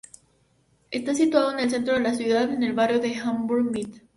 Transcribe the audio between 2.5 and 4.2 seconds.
en el barrio de Hamburg-Mitte.